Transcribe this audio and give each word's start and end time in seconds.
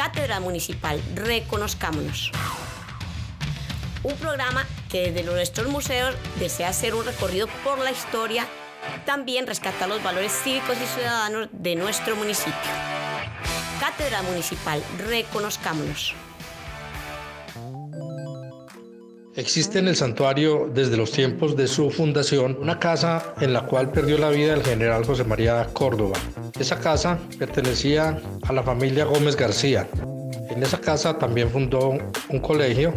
Cátedra 0.00 0.40
Municipal, 0.40 0.98
reconozcámonos. 1.14 2.32
Un 4.02 4.14
programa 4.16 4.66
que 4.88 5.12
desde 5.12 5.30
nuestros 5.30 5.68
museos 5.68 6.16
desea 6.38 6.70
hacer 6.70 6.94
un 6.94 7.04
recorrido 7.04 7.48
por 7.62 7.78
la 7.78 7.90
historia, 7.90 8.46
también 9.04 9.46
rescata 9.46 9.86
los 9.86 10.02
valores 10.02 10.32
cívicos 10.32 10.78
y 10.82 10.86
ciudadanos 10.86 11.50
de 11.52 11.76
nuestro 11.76 12.16
municipio. 12.16 12.54
Cátedra 13.78 14.22
Municipal, 14.22 14.82
reconozcámonos. 15.06 16.14
Existe 19.40 19.78
en 19.78 19.88
el 19.88 19.96
santuario 19.96 20.70
desde 20.74 20.98
los 20.98 21.12
tiempos 21.12 21.56
de 21.56 21.66
su 21.66 21.90
fundación 21.90 22.58
una 22.60 22.78
casa 22.78 23.34
en 23.40 23.54
la 23.54 23.64
cual 23.64 23.90
perdió 23.90 24.18
la 24.18 24.28
vida 24.28 24.52
el 24.52 24.62
general 24.62 25.02
José 25.06 25.24
María 25.24 25.66
Córdoba. 25.72 26.18
Esa 26.58 26.78
casa 26.78 27.18
pertenecía 27.38 28.20
a 28.42 28.52
la 28.52 28.62
familia 28.62 29.06
Gómez 29.06 29.36
García. 29.36 29.88
En 30.50 30.62
esa 30.62 30.78
casa 30.78 31.16
también 31.16 31.48
fundó 31.48 31.96
un 32.28 32.40
colegio, 32.40 32.92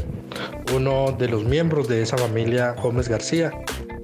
uno 0.76 1.16
de 1.18 1.30
los 1.30 1.46
miembros 1.46 1.88
de 1.88 2.02
esa 2.02 2.18
familia 2.18 2.74
Gómez 2.74 3.08
García, 3.08 3.52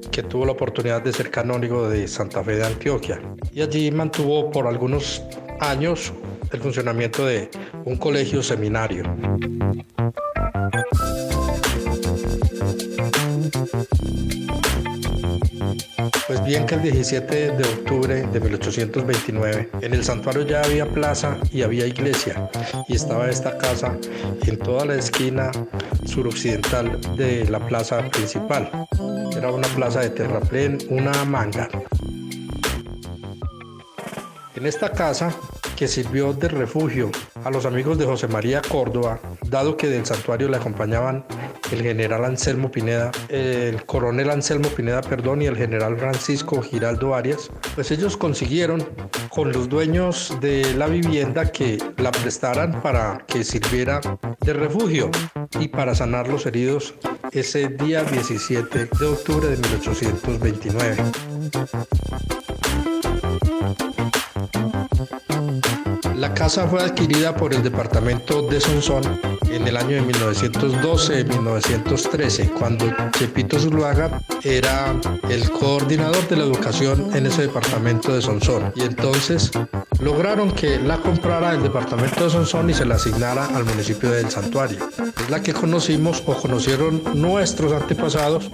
que 0.10 0.24
tuvo 0.24 0.46
la 0.46 0.54
oportunidad 0.54 1.02
de 1.02 1.12
ser 1.12 1.32
canónigo 1.32 1.90
de 1.90 2.08
Santa 2.08 2.42
Fe 2.42 2.56
de 2.56 2.66
Antioquia. 2.66 3.20
Y 3.52 3.62
allí 3.62 3.92
mantuvo 3.92 4.50
por 4.50 4.66
algunos 4.66 5.22
años 5.60 6.14
el 6.54 6.62
funcionamiento 6.62 7.26
de 7.26 7.50
un 7.84 7.98
colegio 7.98 8.42
seminario. 8.42 9.04
Pues 16.30 16.46
bien 16.46 16.68
que 16.68 16.76
el 16.76 16.84
17 16.84 17.54
de 17.54 17.64
octubre 17.64 18.22
de 18.22 18.40
1829 18.40 19.72
en 19.82 19.94
el 19.96 20.04
santuario 20.04 20.44
ya 20.44 20.62
había 20.62 20.86
plaza 20.86 21.40
y 21.52 21.64
había 21.64 21.88
iglesia 21.88 22.52
y 22.88 22.94
estaba 22.94 23.32
esta 23.32 23.58
casa 23.58 23.98
en 24.46 24.60
toda 24.60 24.86
la 24.86 24.94
esquina 24.94 25.50
suroccidental 26.06 27.02
de 27.18 27.50
la 27.50 27.58
plaza 27.66 28.08
principal. 28.12 28.70
Era 29.36 29.52
una 29.52 29.68
plaza 29.70 30.02
de 30.02 30.12
terraplén, 30.12 30.78
una 30.92 31.26
manga. 31.26 31.68
En 34.54 34.68
esta 34.68 34.92
casa 34.92 35.34
que 35.76 35.88
sirvió 35.88 36.34
de 36.34 36.50
refugio 36.50 37.10
a 37.44 37.50
los 37.50 37.66
amigos 37.66 37.98
de 37.98 38.06
José 38.06 38.28
María 38.28 38.62
Córdoba, 38.62 39.20
dado 39.48 39.78
que 39.78 39.88
del 39.88 40.06
santuario 40.06 40.48
le 40.48 40.58
acompañaban 40.58 41.26
el 41.72 41.82
general 41.82 42.26
Anselmo 42.26 42.72
Pineda, 42.72 43.12
el 43.30 43.86
coronel 43.86 44.30
Anselmo 44.30 44.70
Pineda, 44.70 45.02
perdón, 45.02 45.42
y 45.42 45.46
el 45.46 45.56
general 45.58 45.98
Francisco 45.98 46.62
Giraldo 46.62 47.16
Arias, 47.16 47.50
pues 47.76 47.92
ellos 47.92 48.18
consiguieron 48.18 48.88
con 49.30 49.52
los 49.52 49.70
dueños 49.70 50.38
de 50.42 50.74
la 50.76 50.88
vivienda 50.88 51.52
que 51.52 51.78
la 51.98 52.12
prestaran 52.12 52.82
para 52.82 53.24
que 53.28 53.44
sirviera 53.44 54.02
de 54.42 54.54
refugio 54.54 55.12
y 55.60 55.68
para 55.68 55.96
sanar 55.96 56.28
los 56.28 56.46
heridos 56.46 56.94
ese 57.32 57.68
día 57.68 58.04
17 58.04 58.90
de 59.00 59.06
octubre 59.06 59.48
de 59.48 59.58
1829. 59.58 60.98
La 66.20 66.34
casa 66.34 66.68
fue 66.68 66.82
adquirida 66.82 67.34
por 67.34 67.54
el 67.54 67.64
departamento 67.64 68.42
de 68.42 68.60
Sonsón 68.60 69.04
en 69.50 69.66
el 69.66 69.78
año 69.78 69.96
de 69.96 70.04
1912-1913, 70.04 72.52
cuando 72.60 72.94
Chepito 73.18 73.58
Zuluaga 73.58 74.20
era 74.44 74.94
el 75.30 75.50
coordinador 75.50 76.28
de 76.28 76.36
la 76.36 76.44
educación 76.44 77.16
en 77.16 77.26
ese 77.26 77.44
departamento 77.44 78.14
de 78.14 78.22
Sonsón. 78.22 78.74
Y 78.76 78.82
entonces 78.82 79.50
lograron 80.02 80.52
que 80.52 80.78
la 80.78 80.98
comprara 80.98 81.54
el 81.54 81.64
departamento 81.64 82.26
de 82.26 82.32
Sonsón 82.32 82.70
y 82.70 82.74
se 82.74 82.86
la 82.86 82.96
asignara 82.96 83.46
al 83.46 83.64
municipio 83.64 84.12
del 84.12 84.30
Santuario. 84.30 84.90
Es 85.22 85.30
la 85.30 85.42
que 85.42 85.54
conocimos 85.54 86.22
o 86.26 86.36
conocieron 86.36 87.02
nuestros 87.16 87.72
antepasados 87.72 88.52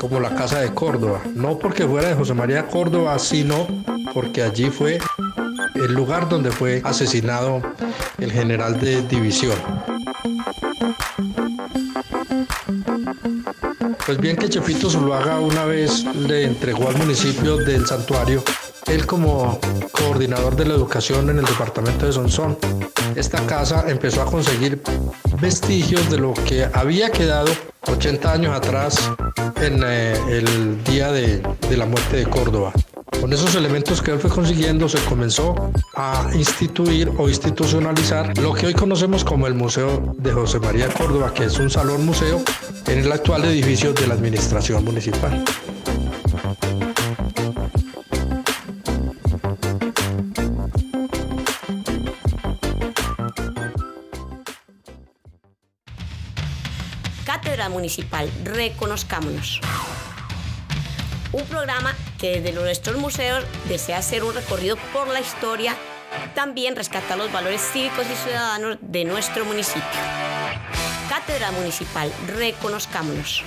como 0.00 0.20
la 0.20 0.36
Casa 0.36 0.60
de 0.60 0.72
Córdoba. 0.72 1.20
No 1.34 1.58
porque 1.58 1.84
fuera 1.84 2.10
de 2.10 2.14
José 2.14 2.34
María 2.34 2.68
Córdoba, 2.68 3.18
sino 3.18 3.66
porque 4.14 4.44
allí 4.44 4.70
fue 4.70 5.00
el 5.74 5.92
lugar 5.92 6.28
donde 6.28 6.50
fue 6.50 6.80
asesinado 6.84 7.62
el 8.18 8.32
general 8.32 8.80
de 8.80 9.02
división. 9.02 9.56
Pues 14.04 14.18
bien 14.18 14.36
que 14.36 14.48
Chepito 14.48 14.90
Zuluaga 14.90 15.38
una 15.40 15.64
vez 15.64 16.04
le 16.14 16.44
entregó 16.44 16.88
al 16.88 16.96
municipio 16.96 17.56
del 17.56 17.86
santuario, 17.86 18.42
él 18.86 19.06
como 19.06 19.58
coordinador 19.92 20.56
de 20.56 20.66
la 20.66 20.74
educación 20.74 21.30
en 21.30 21.38
el 21.38 21.44
departamento 21.44 22.06
de 22.06 22.12
Sonsón, 22.12 22.58
esta 23.14 23.44
casa 23.46 23.84
empezó 23.88 24.22
a 24.22 24.26
conseguir 24.26 24.82
vestigios 25.40 26.10
de 26.10 26.18
lo 26.18 26.34
que 26.34 26.68
había 26.72 27.10
quedado 27.10 27.50
80 27.86 28.32
años 28.32 28.56
atrás 28.56 29.10
en 29.60 29.82
eh, 29.84 30.14
el 30.28 30.82
día 30.84 31.12
de 31.12 31.42
la 31.76 31.86
muerte 31.86 32.16
de 32.16 32.26
Córdoba. 32.26 32.72
Con 33.22 33.32
esos 33.32 33.54
elementos 33.54 34.02
que 34.02 34.10
él 34.10 34.18
fue 34.18 34.28
consiguiendo 34.28 34.88
se 34.88 34.98
comenzó 35.04 35.70
a 35.94 36.28
instituir 36.34 37.08
o 37.18 37.28
institucionalizar 37.28 38.36
lo 38.38 38.52
que 38.52 38.66
hoy 38.66 38.74
conocemos 38.74 39.22
como 39.22 39.46
el 39.46 39.54
Museo 39.54 40.16
de 40.18 40.32
José 40.32 40.58
María 40.58 40.88
Córdoba, 40.88 41.32
que 41.32 41.44
es 41.44 41.56
un 41.60 41.70
salón 41.70 42.04
museo 42.04 42.42
en 42.88 42.98
el 42.98 43.12
actual 43.12 43.44
edificio 43.44 43.92
de 43.92 44.08
la 44.08 44.14
Administración 44.14 44.84
Municipal. 44.84 45.44
Cátedra 57.24 57.68
Municipal, 57.68 58.28
reconozcámonos 58.42 59.60
un 61.32 61.44
programa 61.44 61.94
que 62.22 62.40
desde 62.40 62.52
nuestros 62.52 62.96
museos 62.98 63.44
desea 63.68 63.98
hacer 63.98 64.22
un 64.22 64.32
recorrido 64.32 64.76
por 64.92 65.08
la 65.08 65.18
historia, 65.18 65.74
también 66.36 66.76
rescata 66.76 67.16
los 67.16 67.32
valores 67.32 67.60
cívicos 67.60 68.06
y 68.08 68.14
ciudadanos 68.14 68.78
de 68.80 69.04
nuestro 69.04 69.44
municipio. 69.44 69.82
Cátedra 71.08 71.50
Municipal, 71.50 72.12
reconozcámonos. 72.28 73.42